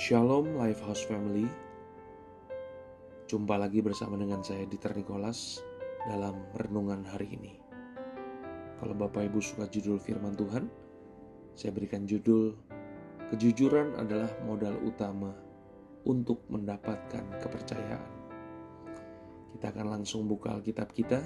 [0.00, 1.44] Shalom Lifehouse Family.
[3.28, 5.60] Jumpa lagi bersama dengan saya Dieter Nicholas
[6.08, 7.60] dalam renungan hari ini.
[8.80, 10.72] Kalau Bapak Ibu suka judul firman Tuhan
[11.52, 12.56] Saya berikan judul
[13.28, 15.36] Kejujuran adalah modal utama
[16.08, 18.08] untuk mendapatkan kepercayaan.
[19.52, 21.20] Kita akan langsung buka Alkitab kita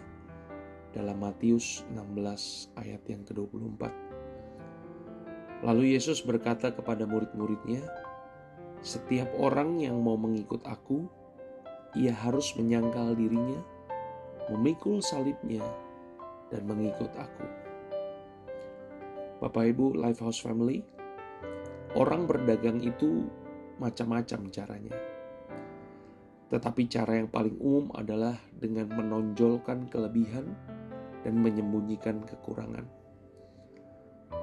[0.91, 3.83] dalam Matius 16 ayat yang ke-24
[5.63, 7.81] Lalu Yesus berkata kepada murid-muridnya,
[8.85, 11.09] setiap orang yang mau mengikut aku,
[11.97, 13.57] ia harus menyangkal dirinya,
[14.53, 15.65] memikul salibnya,
[16.53, 17.47] dan mengikut aku.
[19.41, 20.85] Bapak Ibu Lifehouse Family,
[21.97, 23.25] orang berdagang itu
[23.81, 24.95] macam-macam caranya.
[26.53, 30.53] Tetapi cara yang paling umum adalah dengan menonjolkan kelebihan
[31.25, 32.85] dan menyembunyikan kekurangan.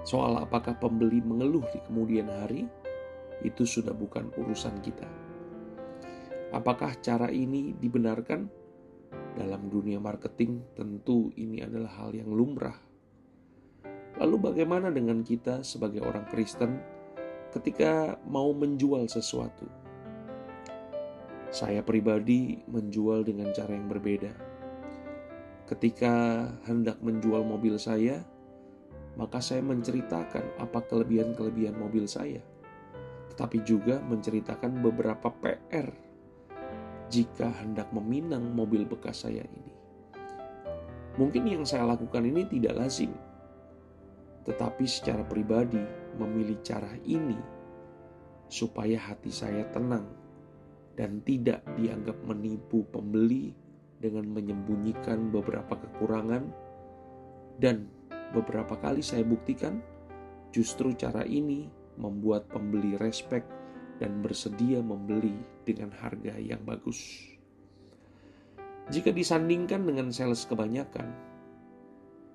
[0.02, 2.66] Soal apakah pembeli mengeluh di kemudian hari,
[3.42, 5.10] itu sudah bukan urusan kita.
[6.52, 8.60] Apakah cara ini dibenarkan?
[9.32, 12.76] Dalam dunia marketing, tentu ini adalah hal yang lumrah.
[14.20, 16.76] Lalu, bagaimana dengan kita sebagai orang Kristen
[17.56, 19.64] ketika mau menjual sesuatu?
[21.52, 24.32] Saya pribadi menjual dengan cara yang berbeda.
[25.72, 28.24] Ketika hendak menjual mobil saya,
[29.16, 32.44] maka saya menceritakan apa kelebihan-kelebihan mobil saya
[33.42, 35.90] tetapi juga menceritakan beberapa PR
[37.10, 39.74] jika hendak meminang mobil bekas saya ini.
[41.18, 43.10] Mungkin yang saya lakukan ini tidak lazim,
[44.46, 45.82] tetapi secara pribadi
[46.22, 47.34] memilih cara ini
[48.46, 50.06] supaya hati saya tenang
[50.94, 53.58] dan tidak dianggap menipu pembeli
[53.98, 56.46] dengan menyembunyikan beberapa kekurangan
[57.58, 57.90] dan
[58.38, 59.82] beberapa kali saya buktikan
[60.54, 63.48] justru cara ini membuat pembeli respect
[64.02, 67.30] dan bersedia membeli dengan harga yang bagus.
[68.90, 71.32] Jika disandingkan dengan sales kebanyakan,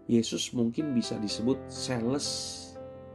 [0.06, 2.26] Yesus mungkin bisa disebut sales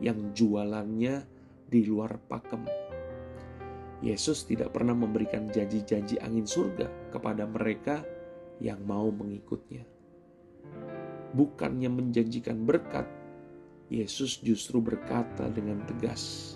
[0.04, 1.24] yang jualannya
[1.72, 2.68] di luar pakem.
[4.04, 8.04] Yesus tidak pernah memberikan janji-janji angin surga kepada mereka
[8.60, 9.88] yang mau mengikutnya.
[11.32, 13.08] Bukannya menjanjikan berkat,
[13.92, 16.56] Yesus justru berkata dengan tegas.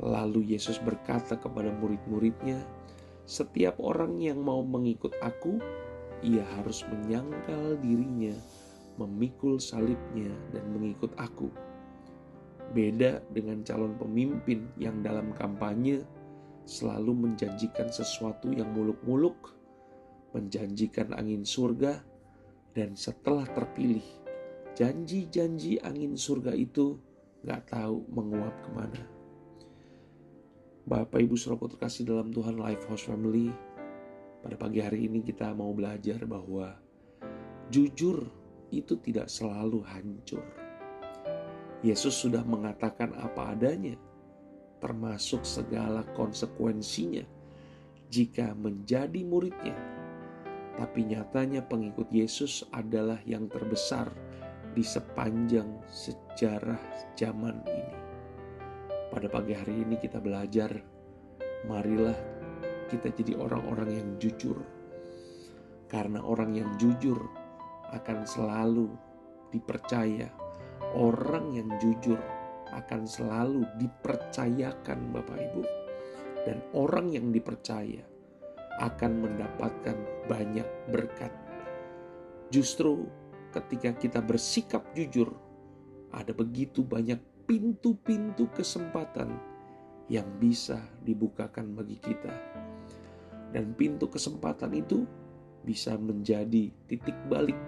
[0.00, 2.64] Lalu Yesus berkata kepada murid-muridnya,
[3.28, 5.60] "Setiap orang yang mau mengikut Aku,
[6.24, 8.32] ia harus menyangkal dirinya,
[8.96, 11.52] memikul salibnya, dan mengikut Aku."
[12.72, 16.00] Beda dengan calon pemimpin yang dalam kampanye
[16.64, 19.52] selalu menjanjikan sesuatu yang muluk-muluk,
[20.32, 22.00] menjanjikan angin surga,
[22.72, 24.04] dan setelah terpilih
[24.78, 27.02] janji-janji angin surga itu
[27.42, 29.02] gak tahu menguap ke mana.
[30.86, 33.50] Bapak Ibu Saudara terkasih dalam Tuhan Life House Family,
[34.38, 36.78] pada pagi hari ini kita mau belajar bahwa
[37.74, 38.30] jujur
[38.70, 40.46] itu tidak selalu hancur.
[41.82, 43.98] Yesus sudah mengatakan apa adanya,
[44.78, 47.26] termasuk segala konsekuensinya
[48.14, 49.74] jika menjadi muridnya.
[50.78, 54.27] Tapi nyatanya pengikut Yesus adalah yang terbesar
[54.78, 57.98] di sepanjang sejarah zaman ini.
[59.10, 60.70] Pada pagi hari ini kita belajar,
[61.66, 62.14] marilah
[62.86, 64.62] kita jadi orang-orang yang jujur.
[65.90, 67.18] Karena orang yang jujur
[67.90, 68.86] akan selalu
[69.50, 70.30] dipercaya.
[70.94, 72.22] Orang yang jujur
[72.70, 75.62] akan selalu dipercayakan Bapak Ibu.
[76.46, 78.06] Dan orang yang dipercaya
[78.78, 79.98] akan mendapatkan
[80.30, 81.34] banyak berkat.
[82.54, 85.32] Justru ketika kita bersikap jujur,
[86.12, 89.36] ada begitu banyak pintu-pintu kesempatan
[90.08, 92.32] yang bisa dibukakan bagi kita.
[93.48, 95.08] Dan pintu kesempatan itu
[95.64, 97.60] bisa menjadi titik balik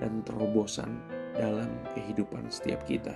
[0.00, 1.00] dan terobosan
[1.36, 3.12] dalam kehidupan setiap kita.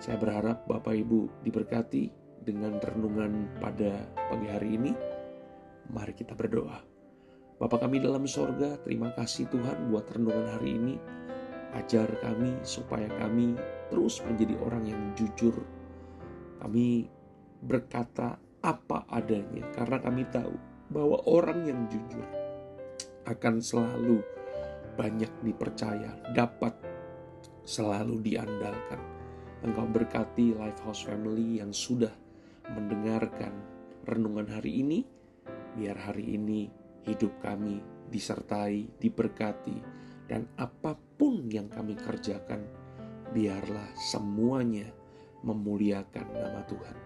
[0.00, 2.12] Saya berharap Bapak Ibu diberkati
[2.44, 4.92] dengan renungan pada pagi hari ini.
[5.88, 6.93] Mari kita berdoa.
[7.54, 10.98] Bapak kami dalam sorga, terima kasih Tuhan buat renungan hari ini.
[11.78, 13.54] Ajar kami supaya kami
[13.94, 15.54] terus menjadi orang yang jujur.
[16.58, 17.06] Kami
[17.62, 20.50] berkata apa adanya karena kami tahu
[20.90, 22.26] bahwa orang yang jujur
[23.30, 24.18] akan selalu
[24.98, 26.74] banyak dipercaya, dapat
[27.62, 28.98] selalu diandalkan.
[29.62, 32.12] Engkau berkati Lifehouse Family yang sudah
[32.66, 33.54] mendengarkan
[34.02, 35.06] renungan hari ini,
[35.78, 39.76] biar hari ini hidup kami disertai, diberkati,
[40.28, 42.64] dan apa pun yang kami kerjakan,
[43.32, 44.88] biarlah semuanya
[45.44, 46.96] memuliakan nama Tuhan.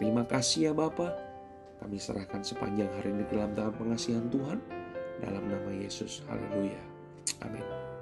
[0.00, 1.12] Terima kasih ya Bapa.
[1.84, 4.58] Kami serahkan sepanjang hari ini dalam tangan pengasihan Tuhan.
[5.20, 6.24] Dalam nama Yesus.
[6.26, 6.80] Haleluya.
[7.44, 7.93] Amin.